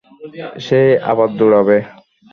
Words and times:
সে 0.65 0.79
আবার 1.11 1.29
দৌড়াবে। 1.37 1.77